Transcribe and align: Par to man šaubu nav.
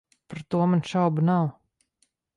Par 0.33 0.39
to 0.53 0.61
man 0.71 0.81
šaubu 0.93 1.27
nav. 1.29 1.47